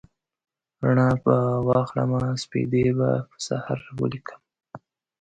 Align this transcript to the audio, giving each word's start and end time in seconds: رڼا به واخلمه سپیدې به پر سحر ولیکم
رڼا 0.83 1.09
به 1.23 1.35
واخلمه 1.67 2.21
سپیدې 2.43 2.85
به 2.97 3.09
پر 3.27 3.39
سحر 3.47 3.79
ولیکم 3.99 4.41